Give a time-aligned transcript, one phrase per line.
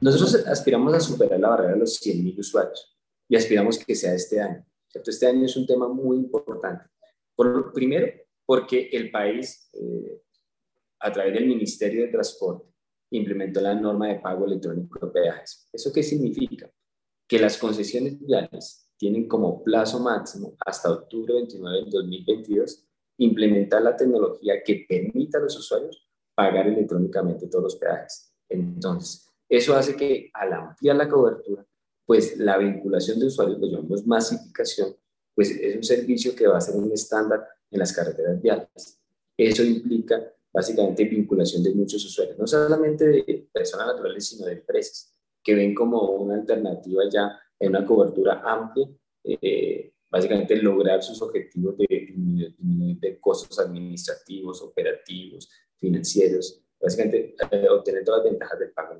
[0.00, 2.96] Nosotros aspiramos a superar la barrera de los 100.000 usuarios
[3.28, 4.64] y aspiramos que sea este año.
[4.88, 5.10] ¿cierto?
[5.10, 6.84] Este año es un tema muy importante.
[7.34, 8.06] Por, primero,
[8.44, 10.22] porque el país, eh,
[11.00, 12.68] a través del Ministerio de Transporte,
[13.10, 15.68] implementó la norma de pago electrónico de peajes.
[15.72, 16.70] ¿Eso qué significa?
[17.26, 22.86] Que las concesiones viales tienen como plazo máximo hasta octubre 29 del 2022
[23.18, 28.34] implementar la tecnología que permita a los usuarios pagar electrónicamente todos los peajes.
[28.48, 31.64] Entonces, eso hace que al ampliar la cobertura,
[32.04, 34.96] pues la vinculación de usuarios, lo llamamos masificación,
[35.34, 39.00] pues es un servicio que va a ser un estándar en las carreteras viales.
[39.36, 45.14] Eso implica básicamente vinculación de muchos usuarios, no solamente de personas naturales, sino de empresas,
[45.42, 48.88] que ven como una alternativa ya en una cobertura amplia,
[49.22, 58.30] eh, básicamente lograr sus objetivos de costos administrativos, operativos, financieros, básicamente eh, obtener todas las
[58.32, 58.96] ventajas del pago.